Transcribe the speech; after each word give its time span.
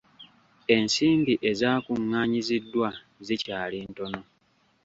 Ensimbi 0.75 1.33
ezaakunganyiziddwa 1.49 2.89
zikyali 3.25 3.77
ntono. 3.89 4.21